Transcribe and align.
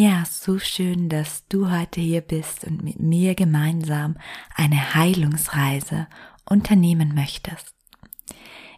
Ja, 0.00 0.22
so 0.30 0.60
schön, 0.60 1.08
dass 1.08 1.48
du 1.48 1.72
heute 1.72 2.00
hier 2.00 2.20
bist 2.20 2.62
und 2.62 2.84
mit 2.84 3.00
mir 3.00 3.34
gemeinsam 3.34 4.16
eine 4.54 4.94
Heilungsreise 4.94 6.06
unternehmen 6.44 7.16
möchtest. 7.16 7.74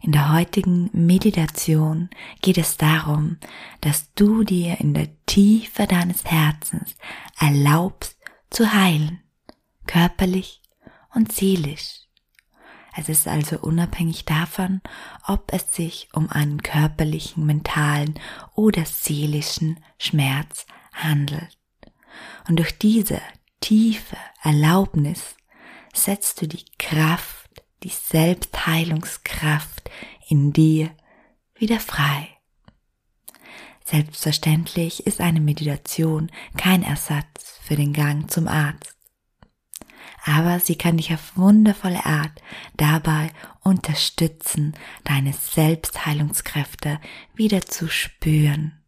In 0.00 0.12
der 0.12 0.32
heutigen 0.32 0.88
Meditation 0.94 2.08
geht 2.40 2.56
es 2.56 2.78
darum, 2.78 3.36
dass 3.82 4.14
du 4.14 4.44
dir 4.44 4.80
in 4.80 4.94
der 4.94 5.08
Tiefe 5.26 5.86
deines 5.86 6.24
Herzens 6.24 6.96
erlaubst 7.38 8.16
zu 8.48 8.72
heilen, 8.72 9.20
körperlich 9.86 10.62
und 11.14 11.32
seelisch. 11.32 12.00
Es 12.96 13.10
ist 13.10 13.28
also 13.28 13.58
unabhängig 13.58 14.24
davon, 14.24 14.80
ob 15.26 15.52
es 15.52 15.76
sich 15.76 16.08
um 16.14 16.30
einen 16.30 16.62
körperlichen, 16.62 17.44
mentalen 17.44 18.14
oder 18.54 18.86
seelischen 18.86 19.80
Schmerz 19.98 20.64
handelt. 21.04 21.58
Und 22.48 22.56
durch 22.56 22.78
diese 22.78 23.20
tiefe 23.60 24.16
Erlaubnis 24.42 25.36
setzt 25.94 26.40
du 26.40 26.48
die 26.48 26.64
Kraft, 26.78 27.48
die 27.82 27.90
Selbstheilungskraft 27.90 29.90
in 30.28 30.52
dir 30.52 30.90
wieder 31.54 31.80
frei. 31.80 32.28
Selbstverständlich 33.84 35.06
ist 35.06 35.20
eine 35.20 35.40
Meditation 35.40 36.30
kein 36.56 36.82
Ersatz 36.82 37.58
für 37.62 37.76
den 37.76 37.92
Gang 37.92 38.30
zum 38.30 38.46
Arzt 38.46 38.94
aber 40.24 40.60
sie 40.60 40.76
kann 40.76 40.96
dich 40.96 41.12
auf 41.12 41.36
wundervolle 41.36 42.04
Art 42.04 42.42
dabei 42.76 43.30
unterstützen, 43.60 44.74
deine 45.04 45.32
Selbstheilungskräfte 45.32 47.00
wieder 47.34 47.62
zu 47.62 47.88
spüren. 47.88 48.79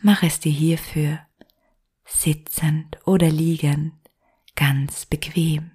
Mach 0.00 0.22
es 0.22 0.40
dir 0.40 0.52
hierfür 0.52 1.20
sitzend 2.04 2.98
oder 3.06 3.28
liegend 3.28 3.94
ganz 4.54 5.06
bequem. 5.06 5.72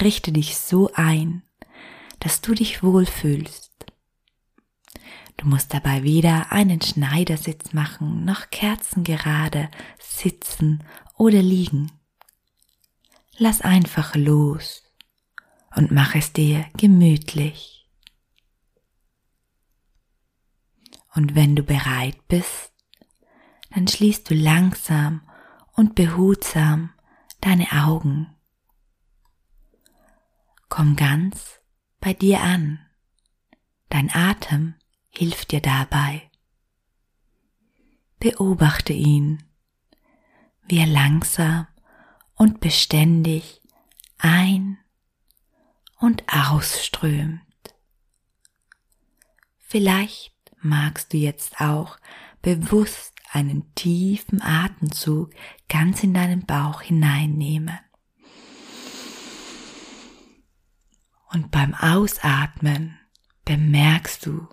Richte 0.00 0.32
dich 0.32 0.56
so 0.56 0.90
ein, 0.94 1.42
dass 2.20 2.40
du 2.40 2.54
dich 2.54 2.82
wohlfühlst. 2.82 3.72
Du 5.36 5.46
musst 5.46 5.74
dabei 5.74 6.02
weder 6.02 6.52
einen 6.52 6.80
Schneidersitz 6.80 7.72
machen, 7.72 8.24
noch 8.24 8.50
kerzengerade 8.50 9.70
sitzen 9.98 10.84
oder 11.16 11.42
liegen. 11.42 11.90
Lass 13.36 13.60
einfach 13.60 14.14
los 14.14 14.84
und 15.74 15.90
mach 15.90 16.14
es 16.14 16.32
dir 16.32 16.66
gemütlich. 16.76 17.88
Und 21.14 21.34
wenn 21.34 21.56
du 21.56 21.62
bereit 21.62 22.16
bist, 22.28 22.71
dann 23.74 23.88
schließt 23.88 24.30
du 24.30 24.34
langsam 24.34 25.22
und 25.72 25.94
behutsam 25.94 26.90
deine 27.40 27.70
Augen. 27.72 28.34
Komm 30.68 30.96
ganz 30.96 31.60
bei 32.00 32.14
dir 32.14 32.40
an. 32.40 32.80
Dein 33.88 34.10
Atem 34.14 34.74
hilft 35.10 35.52
dir 35.52 35.60
dabei. 35.60 36.30
Beobachte 38.18 38.92
ihn 38.92 39.42
wie 40.64 40.78
er 40.78 40.86
langsam 40.86 41.66
und 42.34 42.60
beständig 42.60 43.60
ein 44.18 44.78
und 45.98 46.24
ausströmt. 46.32 47.42
Vielleicht 49.58 50.34
magst 50.60 51.12
du 51.12 51.16
jetzt 51.16 51.60
auch 51.60 51.98
bewusst 52.40 53.14
einen 53.32 53.74
tiefen 53.74 54.42
Atemzug 54.42 55.32
ganz 55.68 56.02
in 56.02 56.12
deinen 56.12 56.44
Bauch 56.44 56.82
hineinnehmen. 56.82 57.78
Und 61.30 61.50
beim 61.50 61.74
Ausatmen 61.74 62.98
bemerkst 63.46 64.26
du, 64.26 64.48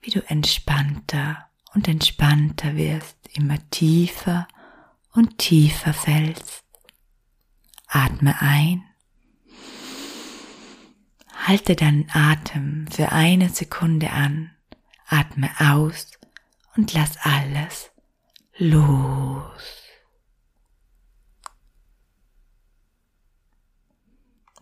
wie 0.00 0.10
du 0.10 0.20
entspannter 0.28 1.50
und 1.74 1.88
entspannter 1.88 2.76
wirst, 2.76 3.18
immer 3.34 3.58
tiefer 3.70 4.46
und 5.12 5.38
tiefer 5.38 5.92
fällst. 5.92 6.64
Atme 7.88 8.40
ein. 8.40 8.84
Halte 11.34 11.74
deinen 11.74 12.08
Atem 12.12 12.86
für 12.88 13.10
eine 13.10 13.48
Sekunde 13.48 14.10
an. 14.10 14.52
Atme 15.08 15.50
aus 15.58 16.12
und 16.76 16.92
lass 16.92 17.16
alles 17.18 17.90
los. 18.58 19.82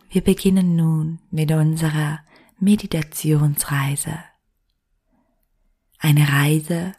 Wir 0.09 0.21
beginnen 0.23 0.75
nun 0.75 1.19
mit 1.29 1.51
unserer 1.51 2.19
Meditationsreise. 2.59 4.23
Eine 5.99 6.29
Reise, 6.29 6.93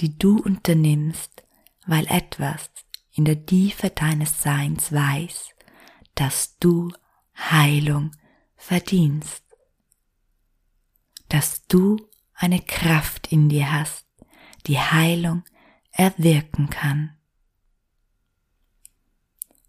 die 0.00 0.16
du 0.16 0.38
unternimmst, 0.38 1.42
weil 1.86 2.06
etwas 2.06 2.70
in 3.12 3.24
der 3.24 3.44
Tiefe 3.44 3.90
deines 3.90 4.42
Seins 4.42 4.92
weiß, 4.92 5.50
dass 6.14 6.58
du 6.58 6.90
Heilung 7.36 8.12
verdienst, 8.56 9.44
dass 11.28 11.66
du 11.66 11.96
eine 12.34 12.60
Kraft 12.60 13.30
in 13.30 13.48
dir 13.48 13.70
hast, 13.70 14.06
die 14.66 14.78
Heilung 14.78 15.44
erwirken 15.94 16.70
kann. 16.70 17.16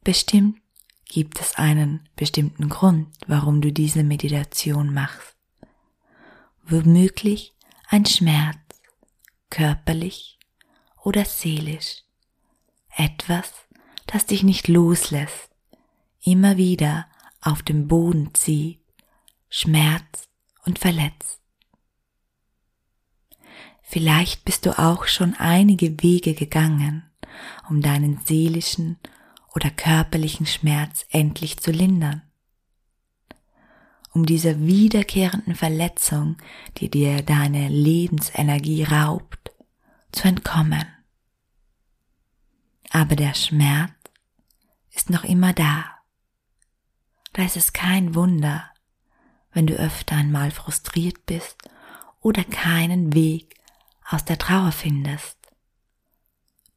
Bestimmt 0.04 0.60
gibt 1.06 1.40
es 1.40 1.56
einen 1.56 2.10
bestimmten 2.16 2.68
Grund, 2.68 3.08
warum 3.28 3.62
du 3.62 3.72
diese 3.72 4.04
Meditation 4.04 4.94
machst. 4.94 5.36
Womöglich 6.64 7.56
ein 7.88 8.06
Schmerz, 8.06 8.58
körperlich 9.50 10.40
oder 11.04 11.26
seelisch 11.26 12.04
etwas, 12.98 13.52
das 14.08 14.26
dich 14.26 14.44
nicht 14.44 14.68
loslässt, 14.68 15.50
immer 16.24 16.58
wieder 16.58 17.08
auf 17.42 17.62
dem 17.62 17.88
Boden 17.88 18.34
zieht, 18.34 18.82
schmerzt 19.50 20.28
und 20.66 20.80
verletzt. 20.80 21.45
Vielleicht 23.88 24.46
bist 24.46 24.66
du 24.66 24.78
auch 24.78 25.06
schon 25.06 25.36
einige 25.36 26.02
Wege 26.02 26.34
gegangen, 26.34 27.04
um 27.70 27.82
deinen 27.82 28.20
seelischen 28.26 28.98
oder 29.56 29.70
körperlichen 29.70 30.46
Schmerz 30.46 31.06
endlich 31.12 31.58
zu 31.58 31.72
lindern. 31.72 32.22
Um 34.14 34.26
dieser 34.26 34.60
wiederkehrenden 34.60 35.56
Verletzung, 35.56 36.38
die 36.78 36.90
dir 36.90 37.22
deine 37.22 37.68
Lebensenergie 37.70 38.84
raubt, 38.84 39.52
zu 40.12 40.28
entkommen 40.28 40.86
aber 42.96 43.18
der 43.18 43.34
Schmerz 43.34 43.92
ist 44.94 45.10
noch 45.10 45.26
immer 45.26 45.52
da. 45.52 45.84
Da 47.34 47.44
ist 47.44 47.58
es 47.58 47.74
kein 47.74 48.16
Wunder, 48.16 48.72
wenn 49.52 49.68
du 49.68 49.74
öfter 49.74 50.16
einmal 50.16 50.50
frustriert 50.50 51.26
bist 51.26 51.58
oder 52.22 52.46
keinen 52.46 53.14
Weg 53.14 53.55
aus 54.08 54.26
der 54.26 54.38
Trauer 54.38 54.72
findest. 54.72 55.38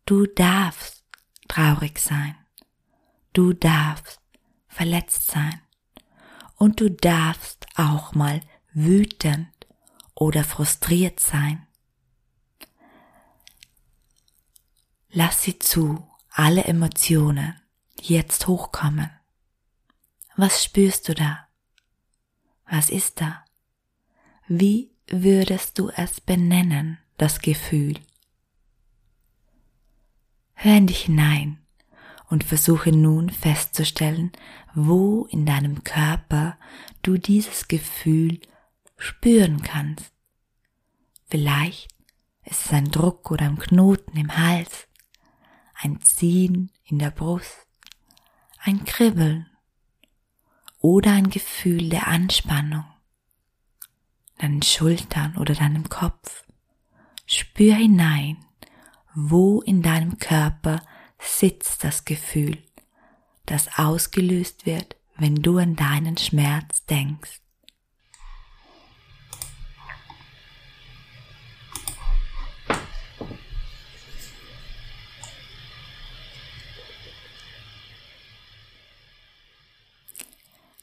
Du 0.06 0.26
darfst 0.26 1.04
traurig 1.48 1.98
sein. 1.98 2.34
Du 3.32 3.52
darfst 3.52 4.20
verletzt 4.68 5.30
sein. 5.30 5.60
Und 6.56 6.80
du 6.80 6.90
darfst 6.90 7.66
auch 7.76 8.14
mal 8.14 8.40
wütend 8.72 9.48
oder 10.14 10.44
frustriert 10.44 11.20
sein. 11.20 11.66
Lass 15.10 15.42
sie 15.42 15.58
zu, 15.58 16.08
alle 16.30 16.64
Emotionen, 16.64 17.60
die 18.00 18.14
jetzt 18.14 18.46
hochkommen. 18.46 19.10
Was 20.36 20.62
spürst 20.62 21.08
du 21.08 21.14
da? 21.14 21.48
Was 22.70 22.90
ist 22.90 23.20
da? 23.20 23.44
Wie 24.46 24.90
würdest 25.06 25.78
du 25.78 25.88
es 25.90 26.20
benennen, 26.20 26.98
das 27.18 27.40
Gefühl? 27.40 28.00
Hör 30.54 30.76
in 30.76 30.86
dich 30.86 31.02
hinein 31.02 31.58
und 32.28 32.44
versuche 32.44 32.90
nun 32.90 33.30
festzustellen, 33.30 34.32
wo 34.74 35.26
in 35.26 35.46
deinem 35.46 35.84
Körper 35.84 36.58
du 37.02 37.16
dieses 37.16 37.68
Gefühl 37.68 38.40
spüren 38.96 39.62
kannst. 39.62 40.12
Vielleicht 41.30 41.88
ist 42.44 42.66
es 42.66 42.72
ein 42.72 42.90
Druck 42.90 43.30
oder 43.30 43.46
ein 43.46 43.58
Knoten 43.58 44.16
im 44.16 44.36
Hals, 44.36 44.88
ein 45.74 46.00
Ziehen 46.00 46.72
in 46.84 46.98
der 46.98 47.10
Brust, 47.10 47.66
ein 48.58 48.84
Kribbeln 48.84 49.46
oder 50.80 51.12
ein 51.12 51.30
Gefühl 51.30 51.88
der 51.88 52.08
Anspannung, 52.08 52.84
deinen 54.38 54.62
Schultern 54.62 55.36
oder 55.36 55.54
deinem 55.54 55.88
Kopf. 55.88 56.47
Spür 57.28 57.74
hinein, 57.74 58.38
wo 59.14 59.60
in 59.60 59.82
deinem 59.82 60.18
Körper 60.18 60.82
sitzt 61.18 61.84
das 61.84 62.04
Gefühl, 62.04 62.58
das 63.46 63.78
ausgelöst 63.78 64.66
wird, 64.66 64.96
wenn 65.16 65.36
du 65.36 65.58
an 65.58 65.76
deinen 65.76 66.16
Schmerz 66.16 66.84
denkst. 66.86 67.40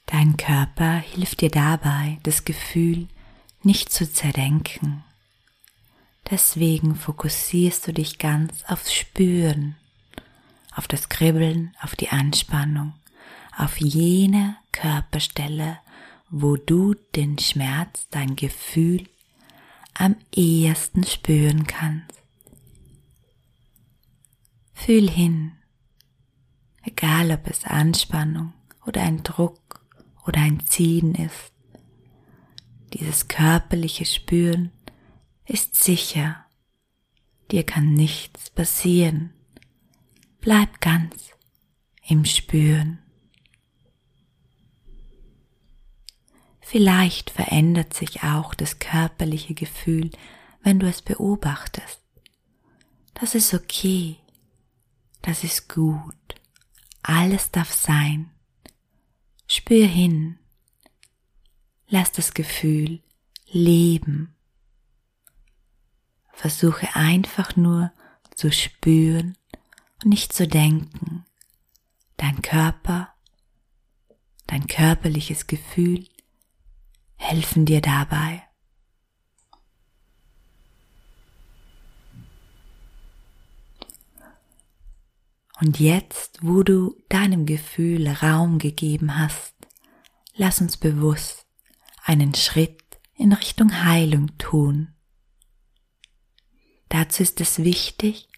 Dein 0.05 0.37
Körper 0.37 0.97
hilft 0.97 1.41
dir 1.41 1.49
dabei, 1.49 2.19
das 2.23 2.45
Gefühl 2.45 3.07
nicht 3.63 3.91
zu 3.91 4.09
zerdenken. 4.11 5.03
Deswegen 6.29 6.95
fokussierst 6.95 7.87
du 7.87 7.93
dich 7.93 8.17
ganz 8.17 8.63
aufs 8.67 8.93
Spüren, 8.93 9.75
auf 10.75 10.87
das 10.87 11.09
Kribbeln, 11.09 11.75
auf 11.81 11.95
die 11.95 12.09
Anspannung, 12.09 12.93
auf 13.55 13.77
jene 13.77 14.57
Körperstelle, 14.71 15.79
wo 16.29 16.57
du 16.57 16.95
den 17.15 17.37
Schmerz, 17.37 18.07
dein 18.09 18.35
Gefühl 18.35 19.07
am 19.93 20.15
ehesten 20.35 21.03
spüren 21.05 21.67
kannst. 21.67 22.11
Fühl 24.73 25.09
hin, 25.09 25.53
egal 26.83 27.31
ob 27.31 27.47
es 27.47 27.63
Anspannung 27.63 28.53
oder 28.85 29.01
ein 29.01 29.23
Druck 29.23 29.85
oder 30.25 30.41
ein 30.41 30.65
Ziehen 30.65 31.15
ist. 31.15 31.53
Dieses 32.93 33.27
körperliche 33.27 34.05
Spüren 34.05 34.71
ist 35.45 35.75
sicher. 35.75 36.45
Dir 37.51 37.63
kann 37.63 37.93
nichts 37.93 38.49
passieren. 38.49 39.33
Bleib 40.41 40.81
ganz 40.81 41.31
im 42.07 42.25
Spüren. 42.25 42.99
Vielleicht 46.61 47.29
verändert 47.29 47.93
sich 47.93 48.23
auch 48.23 48.55
das 48.55 48.79
körperliche 48.79 49.53
Gefühl, 49.53 50.09
wenn 50.61 50.79
du 50.79 50.87
es 50.87 51.01
beobachtest. 51.01 52.01
Das 53.13 53.35
ist 53.35 53.53
okay. 53.53 54.17
Das 55.21 55.43
ist 55.43 55.69
gut. 55.69 56.35
Alles 57.01 57.51
darf 57.51 57.71
sein. 57.71 58.31
Spür 59.47 59.85
hin. 59.85 60.37
Lass 61.87 62.11
das 62.11 62.33
Gefühl 62.33 63.01
leben. 63.47 64.34
Versuche 66.35 66.95
einfach 66.95 67.55
nur 67.55 67.91
zu 68.35 68.51
spüren 68.51 69.37
und 70.03 70.09
nicht 70.09 70.33
zu 70.33 70.47
denken. 70.47 71.25
Dein 72.17 72.41
Körper, 72.41 73.13
dein 74.45 74.67
körperliches 74.67 75.47
Gefühl 75.47 76.07
helfen 77.15 77.65
dir 77.65 77.81
dabei. 77.81 78.43
Und 85.61 85.79
jetzt, 85.79 86.39
wo 86.41 86.63
du 86.63 87.01
deinem 87.07 87.45
Gefühl 87.45 88.09
Raum 88.09 88.59
gegeben 88.59 89.17
hast, 89.17 89.55
lass 90.35 90.59
uns 90.59 90.75
bewusst 90.75 91.45
einen 92.03 92.35
Schritt 92.35 92.83
in 93.15 93.31
Richtung 93.31 93.85
Heilung 93.85 94.37
tun. 94.37 94.94
Dazu 96.95 97.23
ist 97.23 97.41
es 97.41 97.61
wichtig, 97.61 98.29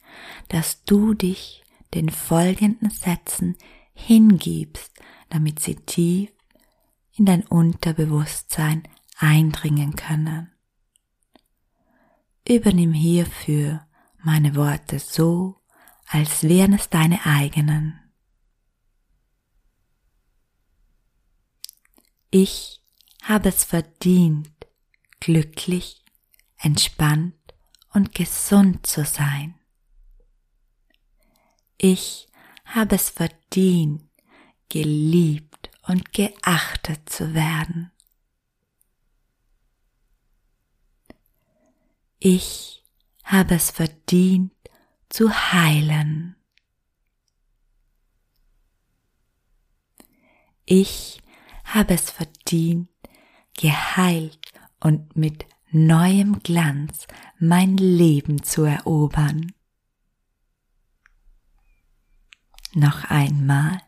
dass 0.47 0.83
du 0.83 1.13
dich 1.13 1.63
den 1.93 2.09
folgenden 2.09 2.89
Sätzen 2.89 3.55
hingibst, 3.93 4.91
damit 5.29 5.59
sie 5.59 5.75
tief 5.75 6.31
in 7.13 7.27
dein 7.27 7.45
Unterbewusstsein 7.45 8.81
eindringen 9.15 9.95
können. 9.95 10.51
Übernimm 12.47 12.93
hierfür 12.93 13.85
meine 14.23 14.55
Worte 14.55 14.97
so, 14.97 15.61
als 16.07 16.41
wären 16.41 16.73
es 16.73 16.89
deine 16.89 17.27
eigenen. 17.27 17.99
Ich 22.31 22.81
habe 23.21 23.49
es 23.49 23.63
verdient, 23.63 24.49
glücklich, 25.19 26.03
entspannt 26.57 27.35
und 27.97 28.13
gesund 28.13 28.85
zu 28.85 29.03
sein. 29.05 29.55
Ich 31.79 32.27
habe 32.63 32.93
es 32.93 33.09
verdient, 33.09 34.07
geliebt 34.69 35.71
und 35.87 36.13
geachtet 36.13 37.09
zu 37.09 37.33
werden. 37.33 37.91
Ich 42.19 42.83
habe 43.23 43.55
es 43.55 43.71
verdient, 43.71 44.53
zu 45.09 45.33
heilen. 45.33 46.35
Ich 50.65 51.19
habe 51.63 51.95
es 51.95 52.11
verdient, 52.11 52.91
geheilt 53.53 54.53
und 54.81 55.15
mit 55.15 55.47
neuem 55.71 56.41
Glanz 56.43 57.07
mein 57.39 57.77
Leben 57.77 58.43
zu 58.43 58.63
erobern. 58.63 59.53
Noch 62.73 63.05
einmal. 63.05 63.81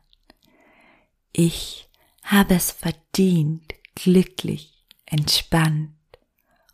Ich 1.32 1.90
habe 2.24 2.56
es 2.56 2.72
verdient, 2.72 3.74
glücklich, 3.96 4.86
entspannt 5.06 5.96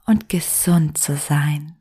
und 0.06 0.30
gesund 0.30 0.98
zu 0.98 1.18
sein. 1.18 1.78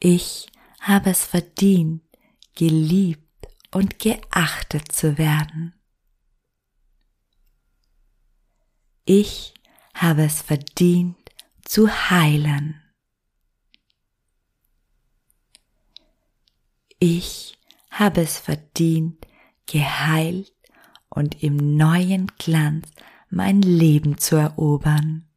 Ich 0.00 0.48
habe 0.80 1.10
es 1.10 1.24
verdient, 1.24 2.02
geliebt 2.54 3.48
und 3.70 3.98
geachtet 3.98 4.92
zu 4.92 5.18
werden. 5.18 5.74
Ich 9.04 9.54
habe 9.94 10.24
es 10.24 10.42
verdient, 10.42 11.16
zu 11.62 11.88
heilen. 12.10 12.80
Ich 16.98 17.56
habe 17.90 18.22
es 18.22 18.38
verdient, 18.38 19.26
geheilt 19.66 20.52
und 21.08 21.42
im 21.42 21.76
neuen 21.76 22.26
Glanz 22.38 22.88
mein 23.30 23.62
Leben 23.62 24.18
zu 24.18 24.36
erobern. 24.36 25.28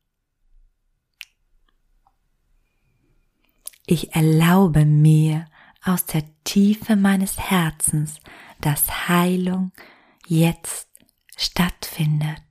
Ich 3.86 4.14
erlaube 4.14 4.86
mir 4.86 5.46
aus 5.84 6.06
der 6.06 6.24
Tiefe 6.44 6.96
meines 6.96 7.40
Herzens, 7.40 8.20
dass 8.60 9.08
Heilung 9.08 9.72
jetzt 10.28 10.90
stattfindet. 11.38 12.47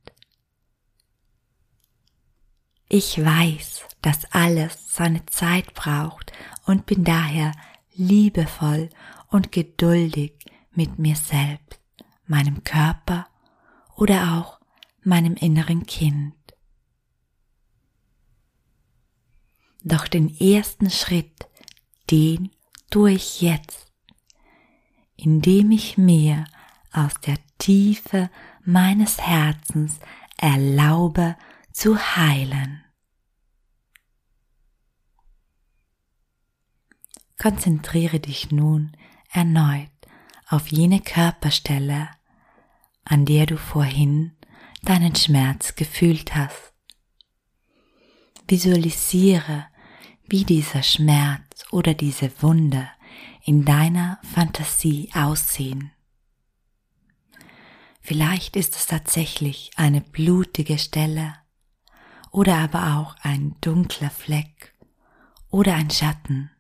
Ich 2.88 3.22
weiß, 3.22 3.84
dass 4.00 4.30
alles 4.32 4.94
seine 4.94 5.26
Zeit 5.26 5.74
braucht 5.74 6.32
und 6.66 6.86
bin 6.86 7.02
daher 7.02 7.52
liebevoll 7.94 8.90
und 9.28 9.50
geduldig 9.50 10.34
mit 10.72 10.98
mir 10.98 11.16
selbst, 11.16 11.80
meinem 12.26 12.62
Körper 12.62 13.26
oder 13.96 14.38
auch 14.38 14.60
meinem 15.02 15.34
inneren 15.34 15.86
Kind. 15.86 16.34
Doch 19.82 20.06
den 20.06 20.36
ersten 20.38 20.90
Schritt, 20.90 21.48
den 22.10 22.50
tue 22.90 23.12
ich 23.12 23.40
jetzt, 23.40 23.92
indem 25.16 25.72
ich 25.72 25.98
mir 25.98 26.44
aus 26.92 27.14
der 27.24 27.38
Tiefe 27.58 28.30
meines 28.64 29.20
Herzens 29.20 29.98
erlaube 30.36 31.36
zu 31.76 31.98
heilen. 31.98 32.82
Konzentriere 37.38 38.18
dich 38.18 38.50
nun 38.50 38.96
erneut 39.30 39.90
auf 40.48 40.68
jene 40.68 41.02
Körperstelle, 41.02 42.08
an 43.04 43.26
der 43.26 43.44
du 43.44 43.58
vorhin 43.58 44.38
deinen 44.84 45.14
Schmerz 45.16 45.74
gefühlt 45.74 46.34
hast. 46.34 46.72
Visualisiere, 48.48 49.66
wie 50.24 50.44
dieser 50.44 50.82
Schmerz 50.82 51.66
oder 51.72 51.92
diese 51.92 52.42
Wunde 52.42 52.88
in 53.44 53.66
deiner 53.66 54.18
Fantasie 54.22 55.10
aussehen. 55.12 55.92
Vielleicht 58.00 58.56
ist 58.56 58.76
es 58.76 58.86
tatsächlich 58.86 59.72
eine 59.76 60.00
blutige 60.00 60.78
Stelle 60.78 61.34
oder 62.36 62.58
aber 62.58 62.98
auch 62.98 63.16
ein 63.22 63.56
dunkler 63.62 64.10
Fleck 64.10 64.74
oder 65.48 65.74
ein 65.74 65.88
Schatten, 65.88 66.50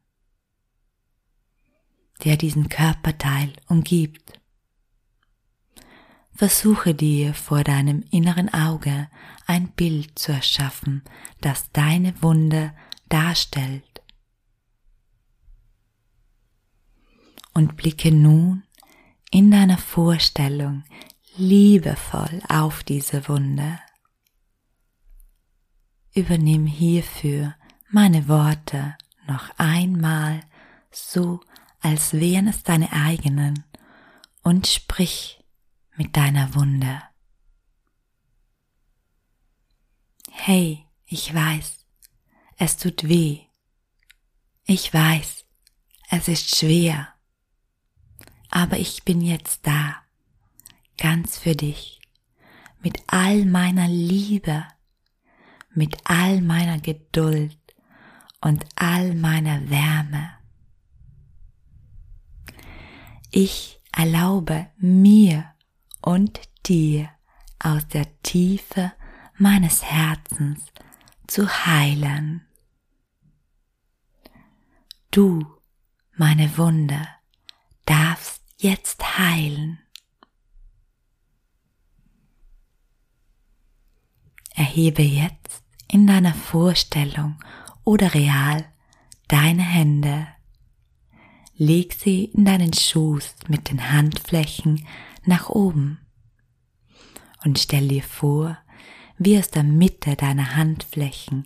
der 2.24 2.38
diesen 2.38 2.70
Körperteil 2.70 3.52
umgibt. 3.68 4.40
Versuche 6.32 6.94
dir 6.94 7.34
vor 7.34 7.62
deinem 7.62 8.02
inneren 8.10 8.52
Auge 8.54 9.10
ein 9.46 9.68
Bild 9.68 10.18
zu 10.18 10.32
erschaffen, 10.32 11.02
das 11.42 11.70
deine 11.72 12.22
Wunde 12.22 12.72
darstellt. 13.10 14.00
Und 17.52 17.76
blicke 17.76 18.12
nun 18.12 18.62
in 19.30 19.50
deiner 19.50 19.78
Vorstellung 19.78 20.84
liebevoll 21.36 22.40
auf 22.48 22.82
diese 22.82 23.28
Wunde. 23.28 23.78
Übernimm 26.16 26.64
hierfür 26.64 27.54
meine 27.90 28.26
Worte 28.26 28.96
noch 29.26 29.50
einmal 29.58 30.40
so, 30.90 31.40
als 31.80 32.14
wären 32.14 32.48
es 32.48 32.62
deine 32.62 32.90
eigenen 32.90 33.64
und 34.42 34.66
sprich 34.66 35.44
mit 35.94 36.16
deiner 36.16 36.54
Wunde. 36.54 37.02
Hey, 40.30 40.86
ich 41.04 41.34
weiß, 41.34 41.84
es 42.56 42.78
tut 42.78 43.06
weh. 43.06 43.40
Ich 44.64 44.94
weiß, 44.94 45.44
es 46.08 46.28
ist 46.28 46.56
schwer. 46.56 47.08
Aber 48.48 48.78
ich 48.78 49.04
bin 49.04 49.20
jetzt 49.20 49.66
da, 49.66 49.96
ganz 50.96 51.36
für 51.36 51.54
dich, 51.54 52.00
mit 52.80 53.02
all 53.06 53.44
meiner 53.44 53.86
Liebe, 53.86 54.64
mit 55.76 55.96
all 56.04 56.40
meiner 56.40 56.80
Geduld 56.80 57.58
und 58.40 58.64
all 58.76 59.14
meiner 59.14 59.68
Wärme. 59.68 60.30
Ich 63.30 63.80
erlaube 63.92 64.70
mir 64.78 65.52
und 66.00 66.40
dir 66.66 67.10
aus 67.58 67.86
der 67.88 68.06
Tiefe 68.22 68.92
meines 69.36 69.84
Herzens 69.84 70.64
zu 71.26 71.46
heilen. 71.66 72.46
Du, 75.10 75.46
meine 76.16 76.56
Wunde, 76.56 77.06
darfst 77.84 78.42
jetzt 78.58 79.18
heilen. 79.18 79.78
Erhebe 84.54 85.02
jetzt 85.02 85.65
in 85.88 86.06
deiner 86.06 86.34
Vorstellung 86.34 87.36
oder 87.84 88.14
real 88.14 88.64
deine 89.28 89.62
Hände. 89.62 90.26
Leg 91.56 91.94
sie 91.94 92.26
in 92.26 92.44
deinen 92.44 92.72
Schoß 92.72 93.36
mit 93.48 93.70
den 93.70 93.90
Handflächen 93.92 94.86
nach 95.24 95.48
oben 95.48 95.98
und 97.44 97.58
stell 97.58 97.88
dir 97.88 98.02
vor, 98.02 98.58
wie 99.18 99.38
aus 99.38 99.50
der 99.50 99.62
Mitte 99.62 100.16
deiner 100.16 100.56
Handflächen 100.56 101.44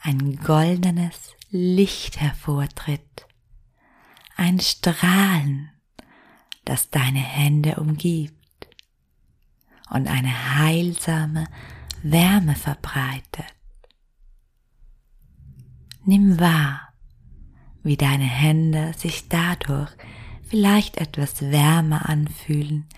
ein 0.00 0.36
goldenes 0.36 1.34
Licht 1.50 2.20
hervortritt, 2.20 3.26
ein 4.36 4.60
Strahlen, 4.60 5.70
das 6.64 6.90
deine 6.90 7.18
Hände 7.18 7.76
umgibt 7.76 8.68
und 9.90 10.06
eine 10.06 10.56
heilsame 10.56 11.46
Wärme 12.02 12.54
verbreitet. 12.54 13.57
Nimm 16.08 16.40
wahr, 16.40 16.94
wie 17.82 17.98
deine 17.98 18.24
Hände 18.24 18.94
sich 18.94 19.28
dadurch 19.28 19.90
vielleicht 20.42 20.96
etwas 20.96 21.42
wärmer 21.50 22.08
anfühlen, 22.08 22.88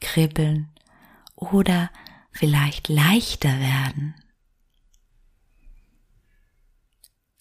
kribbeln 0.00 0.70
oder 1.34 1.90
vielleicht 2.30 2.88
leichter 2.88 3.58
werden. 3.58 4.14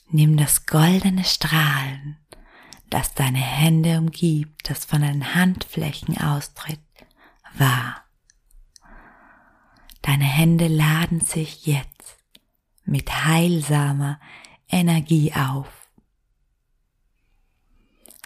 Nimm 0.10 0.38
das 0.38 0.66
goldene 0.66 1.24
Strahlen, 1.24 2.18
das 2.90 3.13
deine 3.13 3.38
Hände 3.38 4.00
umgibt, 4.00 4.72
das 4.72 4.86
von 4.86 5.01
deinen 5.01 5.36
Handflächen 5.36 6.18
austritt, 6.18 6.80
wahr. 7.54 8.04
Deine 10.01 10.25
Hände 10.25 10.68
laden 10.68 11.22
sich 11.22 11.68
jetzt 11.68 12.18
mit 12.86 13.24
heilsamer 13.24 14.20
Energie 14.72 15.34
auf. 15.34 15.90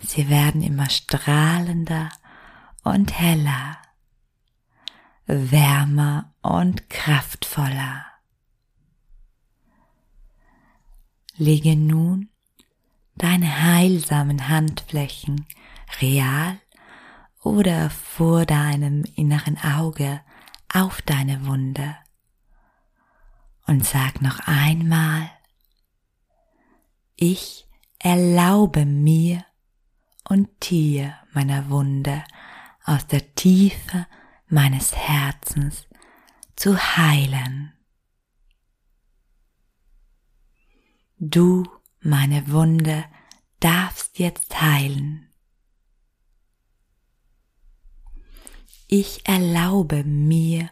Sie 0.01 0.29
werden 0.29 0.61
immer 0.61 0.89
strahlender 0.89 2.09
und 2.83 3.17
heller, 3.19 3.77
wärmer 5.25 6.33
und 6.41 6.89
kraftvoller. 6.89 8.05
Lege 11.37 11.75
nun 11.75 12.29
deine 13.15 13.63
heilsamen 13.63 14.47
Handflächen 14.47 15.47
real 16.01 16.59
oder 17.41 17.89
vor 17.89 18.45
deinem 18.45 19.03
inneren 19.15 19.57
Auge 19.57 20.21
auf 20.71 21.01
deine 21.01 21.45
Wunde 21.45 21.95
und 23.67 23.85
sag 23.85 24.21
noch 24.21 24.39
einmal, 24.45 25.29
ich 27.15 27.67
erlaube 27.99 28.85
mir 28.85 29.45
und 30.27 30.69
dir 30.69 31.15
meiner 31.33 31.69
Wunde 31.69 32.23
aus 32.83 33.07
der 33.07 33.35
Tiefe 33.35 34.07
meines 34.47 34.95
Herzens 34.95 35.87
zu 36.55 36.77
heilen. 36.77 37.73
Du, 41.17 41.63
meine 42.01 42.51
Wunde, 42.51 43.05
darfst 43.59 44.19
jetzt 44.19 44.61
heilen. 44.61 45.29
Ich 48.87 49.27
erlaube 49.27 50.03
mir 50.03 50.69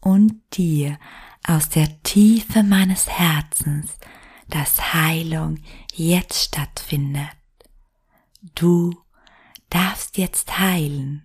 und 0.00 0.34
dir 0.56 0.98
aus 1.46 1.70
der 1.70 2.02
Tiefe 2.02 2.62
meines 2.62 3.08
Herzens, 3.08 3.96
dass 4.48 4.94
Heilung 4.94 5.60
jetzt 5.94 6.44
stattfindet. 6.44 7.36
Du 8.54 9.02
darfst 9.70 10.18
jetzt 10.18 10.58
heilen. 10.58 11.24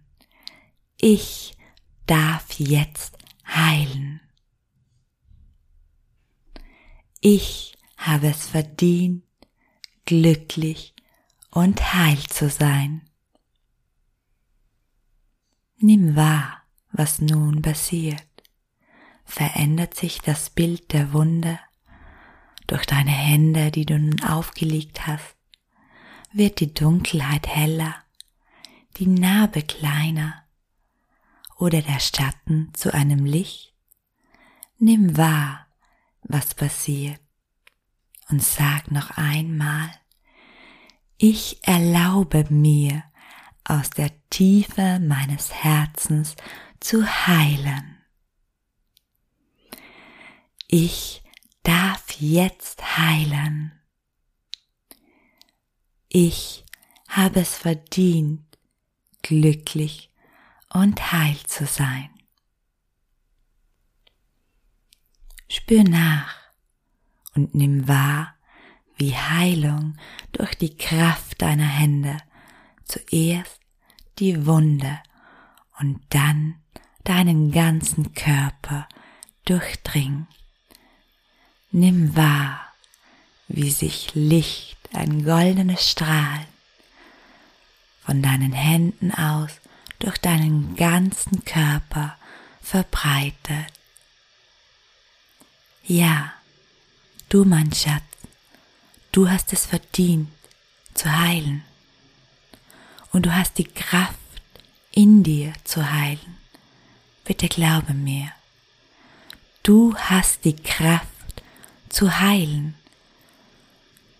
Ich 0.97 1.55
darf 2.05 2.53
jetzt 2.59 3.17
heilen. 3.45 4.21
Ich 7.21 7.77
habe 7.97 8.27
es 8.27 8.47
verdient, 8.47 9.23
glücklich 10.05 10.93
und 11.51 11.93
heil 11.93 12.19
zu 12.29 12.49
sein. 12.49 13.09
Nimm 15.77 16.15
wahr, 16.15 16.63
was 16.91 17.19
nun 17.19 17.61
passiert. 17.61 18.25
Verändert 19.25 19.95
sich 19.95 20.19
das 20.19 20.49
Bild 20.49 20.91
der 20.93 21.13
Wunde 21.13 21.59
durch 22.71 22.85
deine 22.85 23.11
Hände, 23.11 23.71
die 23.71 23.85
du 23.85 23.97
nun 23.97 24.21
aufgelegt 24.23 25.07
hast, 25.07 25.35
wird 26.31 26.59
die 26.59 26.73
Dunkelheit 26.73 27.47
heller, 27.47 27.95
die 28.97 29.07
Narbe 29.07 29.63
kleiner 29.63 30.43
oder 31.57 31.81
der 31.81 31.99
Schatten 31.99 32.71
zu 32.73 32.93
einem 32.93 33.25
Licht. 33.25 33.73
Nimm 34.77 35.17
wahr, 35.17 35.67
was 36.21 36.53
passiert 36.53 37.19
und 38.29 38.43
sag 38.43 38.91
noch 38.91 39.11
einmal, 39.17 39.89
ich 41.17 41.59
erlaube 41.63 42.45
mir 42.49 43.03
aus 43.63 43.89
der 43.89 44.11
Tiefe 44.29 44.99
meines 44.99 45.51
Herzens 45.51 46.35
zu 46.79 47.05
heilen. 47.05 47.97
Ich 50.67 51.23
darf 51.63 52.11
jetzt 52.19 52.97
heilen. 52.97 53.71
Ich 56.07 56.65
habe 57.07 57.41
es 57.41 57.55
verdient, 57.55 58.45
glücklich 59.21 60.11
und 60.73 61.11
heil 61.11 61.37
zu 61.45 61.65
sein. 61.65 62.09
Spür 65.47 65.83
nach 65.83 66.35
und 67.35 67.55
nimm 67.55 67.87
wahr, 67.87 68.35
wie 68.97 69.15
Heilung 69.15 69.97
durch 70.31 70.55
die 70.55 70.75
Kraft 70.77 71.41
deiner 71.41 71.67
Hände 71.67 72.17
zuerst 72.85 73.59
die 74.19 74.45
Wunde 74.45 74.99
und 75.79 76.01
dann 76.09 76.61
deinen 77.03 77.51
ganzen 77.51 78.13
Körper 78.13 78.87
durchdringt. 79.45 80.27
Nimm 81.71 82.15
wahr, 82.15 82.73
wie 83.47 83.69
sich 83.69 84.15
Licht, 84.15 84.77
ein 84.91 85.23
goldenes 85.23 85.87
Strahl, 85.87 86.45
von 88.01 88.23
deinen 88.23 88.53
Händen 88.53 89.13
aus 89.13 89.51
durch 89.99 90.17
deinen 90.17 90.75
ganzen 90.75 91.45
Körper 91.45 92.17
verbreitet. 92.61 93.71
Ja, 95.83 96.33
du 97.29 97.45
mein 97.45 97.71
Schatz, 97.71 98.03
du 99.11 99.29
hast 99.29 99.53
es 99.53 99.67
verdient 99.67 100.31
zu 100.95 101.11
heilen. 101.11 101.63
Und 103.11 103.27
du 103.27 103.35
hast 103.35 103.57
die 103.59 103.65
Kraft 103.65 104.15
in 104.91 105.23
dir 105.23 105.53
zu 105.63 105.91
heilen. 105.91 106.37
Bitte 107.25 107.47
glaube 107.47 107.93
mir. 107.93 108.31
Du 109.61 109.95
hast 109.95 110.45
die 110.45 110.55
Kraft 110.55 111.07
zu 111.89 112.19
heilen. 112.19 112.75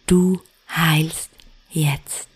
Du 0.06 0.42
heilst 0.70 1.30
jetzt. 1.70 2.28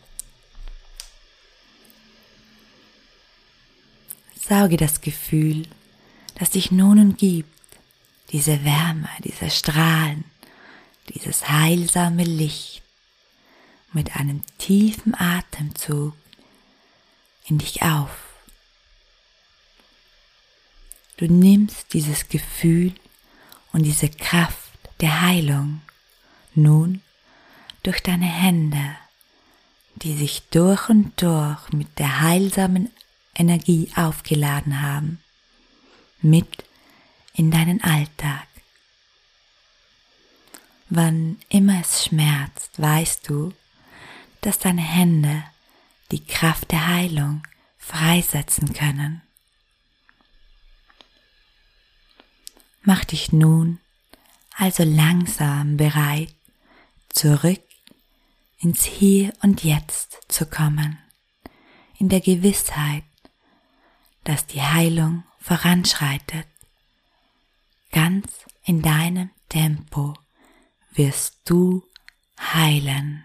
Sauge 4.39 4.77
das 4.77 5.01
Gefühl, 5.01 5.67
das 6.35 6.51
dich 6.51 6.71
nun 6.71 6.99
umgibt, 6.99 7.49
diese 8.31 8.63
Wärme, 8.63 9.09
diese 9.23 9.49
Strahlen, 9.49 10.25
dieses 11.09 11.49
heilsame 11.49 12.23
Licht 12.23 12.81
mit 13.93 14.15
einem 14.15 14.41
tiefen 14.57 15.15
Atemzug 15.15 16.13
in 17.45 17.57
dich 17.57 17.83
auf. 17.83 18.09
Du 21.17 21.25
nimmst 21.25 21.93
dieses 21.93 22.27
Gefühl 22.27 22.93
und 23.71 23.83
diese 23.83 24.09
Kraft 24.09 24.62
der 25.03 25.21
Heilung 25.21 25.81
nun 26.55 27.01
durch 27.83 28.01
deine 28.01 28.25
Hände, 28.25 28.95
die 29.95 30.15
sich 30.15 30.43
durch 30.49 30.87
und 30.87 31.21
durch 31.21 31.73
mit 31.73 31.99
der 31.99 32.21
heilsamen 32.21 32.89
Energie 33.35 33.91
aufgeladen 33.97 34.81
haben, 34.81 35.21
mit 36.21 36.63
in 37.33 37.51
deinen 37.51 37.83
Alltag. 37.83 38.47
Wann 40.87 41.37
immer 41.49 41.81
es 41.81 42.05
schmerzt, 42.05 42.81
weißt 42.81 43.27
du, 43.27 43.51
dass 44.39 44.57
deine 44.57 44.83
Hände 44.83 45.43
die 46.11 46.23
Kraft 46.23 46.71
der 46.71 46.87
Heilung 46.87 47.43
freisetzen 47.77 48.71
können. 48.71 49.21
Mach 52.83 53.03
dich 53.03 53.33
nun 53.33 53.79
also 54.55 54.83
langsam 54.83 55.77
bereit, 55.77 56.33
zurück 57.09 57.61
ins 58.59 58.85
Hier 58.85 59.33
und 59.41 59.63
Jetzt 59.63 60.19
zu 60.27 60.45
kommen, 60.45 60.97
in 61.97 62.09
der 62.09 62.21
Gewissheit, 62.21 63.03
dass 64.23 64.47
die 64.47 64.61
Heilung 64.61 65.23
voranschreitet. 65.39 66.47
Ganz 67.91 68.45
in 68.63 68.81
deinem 68.81 69.29
Tempo 69.49 70.13
wirst 70.91 71.41
du 71.45 71.83
heilen. 72.39 73.23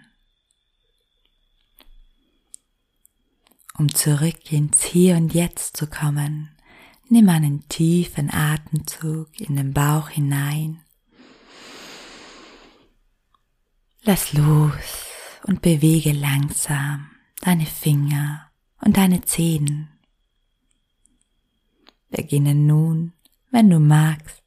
Um 3.79 3.95
zurück 3.95 4.51
ins 4.53 4.83
Hier 4.83 5.17
und 5.17 5.33
Jetzt 5.33 5.77
zu 5.77 5.87
kommen, 5.87 6.51
nimm 7.09 7.29
einen 7.29 7.69
tiefen 7.69 8.31
Atemzug 8.33 9.41
in 9.41 9.55
den 9.55 9.73
Bauch 9.73 10.09
hinein. 10.09 10.83
Lass 14.09 14.33
los 14.33 15.05
und 15.45 15.61
bewege 15.61 16.13
langsam 16.13 17.11
deine 17.43 17.67
Finger 17.67 18.51
und 18.81 18.97
deine 18.97 19.21
Zehen. 19.21 19.91
Beginne 22.09 22.55
nun, 22.55 23.13
wenn 23.51 23.69
du 23.69 23.79
magst, 23.79 24.43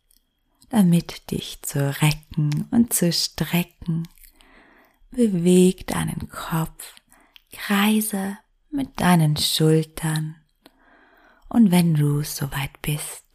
damit 0.70 1.30
dich 1.30 1.62
zu 1.62 1.96
recken 2.02 2.70
und 2.72 2.92
zu 2.92 3.14
strecken. 3.14 4.08
Beweg 5.12 5.86
deinen 5.86 6.28
Kopf, 6.28 6.96
kreise 7.52 8.40
mit 8.72 9.00
deinen 9.00 9.38
Schultern 9.38 10.38
und 11.50 11.70
wenn 11.70 11.94
du 11.94 12.24
soweit 12.24 12.82
bist, 12.82 13.26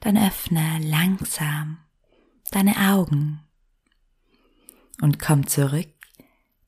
dann 0.00 0.16
öffne 0.16 0.78
langsam 0.80 1.76
deine 2.50 2.94
Augen 2.94 3.45
und 5.00 5.18
komm 5.18 5.46
zurück 5.46 5.88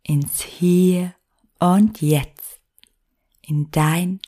ins 0.02 0.42
Hier 0.42 1.14
und 1.58 2.00
Jetzt, 2.00 2.60
in 3.42 3.70
dein 3.70 4.20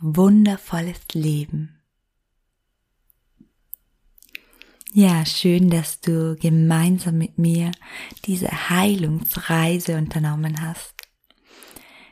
wundervolles 0.00 1.00
Leben. 1.12 1.78
Ja, 4.94 5.24
schön, 5.24 5.70
dass 5.70 6.00
du 6.00 6.36
gemeinsam 6.36 7.16
mit 7.16 7.38
mir 7.38 7.72
diese 8.26 8.68
Heilungsreise 8.68 9.96
unternommen 9.96 10.60
hast. 10.60 10.92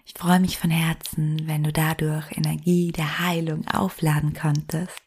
Ich 0.06 0.14
freue 0.14 0.40
mich 0.40 0.58
von 0.58 0.70
Herzen, 0.70 1.46
wenn 1.46 1.62
du 1.62 1.72
dadurch 1.72 2.24
Energie 2.36 2.90
der 2.90 3.18
Heilung 3.18 3.66
aufladen 3.68 4.32
konntest. 4.32 4.98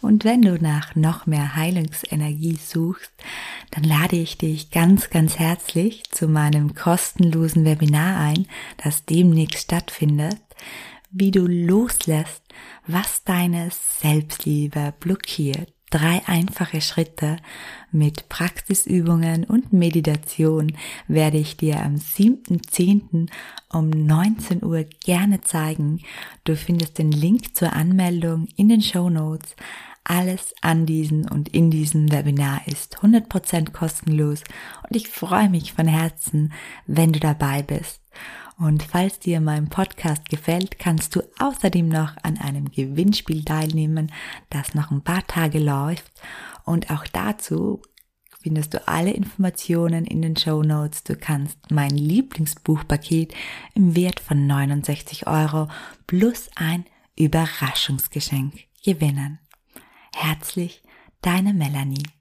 Und 0.00 0.24
wenn 0.24 0.42
du 0.42 0.54
nach 0.60 0.94
noch 0.96 1.26
mehr 1.26 1.56
Heilungsenergie 1.56 2.56
suchst, 2.56 3.12
dann 3.70 3.84
lade 3.84 4.16
ich 4.16 4.38
dich 4.38 4.70
ganz, 4.70 5.10
ganz 5.10 5.38
herzlich 5.38 6.04
zu 6.10 6.26
meinem 6.26 6.74
kostenlosen 6.74 7.64
Webinar 7.64 8.18
ein, 8.18 8.46
das 8.82 9.04
demnächst 9.04 9.64
stattfindet, 9.64 10.40
wie 11.10 11.30
du 11.30 11.46
loslässt, 11.46 12.42
was 12.86 13.24
deine 13.24 13.70
Selbstliebe 13.70 14.94
blockiert 15.00 15.72
Drei 15.90 16.22
einfache 16.26 16.80
Schritte 16.80 17.38
mit 17.90 18.28
Praxisübungen 18.28 19.42
und 19.42 19.72
Meditation 19.72 20.76
werde 21.08 21.38
ich 21.38 21.56
dir 21.56 21.82
am 21.82 21.96
7.10. 21.96 23.28
um 23.72 23.90
19 23.90 24.62
Uhr 24.62 24.84
gerne 25.04 25.40
zeigen. 25.40 26.00
Du 26.44 26.54
findest 26.54 26.98
den 26.98 27.10
Link 27.10 27.56
zur 27.56 27.72
Anmeldung 27.72 28.46
in 28.54 28.68
den 28.68 28.82
Show 28.82 29.10
Notes. 29.10 29.56
Alles 30.04 30.54
an 30.60 30.86
diesem 30.86 31.24
und 31.24 31.48
in 31.48 31.72
diesem 31.72 32.12
Webinar 32.12 32.60
ist 32.66 32.98
100% 32.98 33.72
kostenlos 33.72 34.44
und 34.88 34.96
ich 34.96 35.08
freue 35.08 35.50
mich 35.50 35.72
von 35.72 35.88
Herzen, 35.88 36.52
wenn 36.86 37.12
du 37.12 37.18
dabei 37.18 37.62
bist. 37.62 38.00
Und 38.60 38.82
falls 38.82 39.18
dir 39.18 39.40
mein 39.40 39.70
Podcast 39.70 40.28
gefällt, 40.28 40.78
kannst 40.78 41.16
du 41.16 41.22
außerdem 41.38 41.88
noch 41.88 42.14
an 42.22 42.36
einem 42.36 42.70
Gewinnspiel 42.70 43.42
teilnehmen, 43.42 44.12
das 44.50 44.74
noch 44.74 44.90
ein 44.90 45.00
paar 45.00 45.26
Tage 45.26 45.58
läuft. 45.58 46.12
Und 46.66 46.90
auch 46.90 47.06
dazu 47.06 47.80
findest 48.42 48.74
du 48.74 48.86
alle 48.86 49.12
Informationen 49.12 50.04
in 50.04 50.20
den 50.20 50.36
Show 50.36 50.62
Notes. 50.62 51.04
Du 51.04 51.16
kannst 51.16 51.58
mein 51.70 51.96
Lieblingsbuchpaket 51.96 53.32
im 53.74 53.96
Wert 53.96 54.20
von 54.20 54.46
69 54.46 55.26
Euro 55.26 55.68
plus 56.06 56.50
ein 56.54 56.84
Überraschungsgeschenk 57.16 58.66
gewinnen. 58.84 59.38
Herzlich, 60.14 60.82
deine 61.22 61.54
Melanie. 61.54 62.08